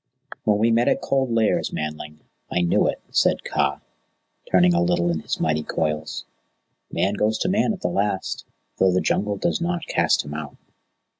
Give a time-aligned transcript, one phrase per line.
[0.45, 3.81] "When we met at Cold Lairs, Manling, I knew it," said Kaa,
[4.51, 6.25] turning a little in his mighty coils.
[6.91, 8.43] "Man goes to Man at the last,
[8.79, 10.57] though the Jungle does not cast him out."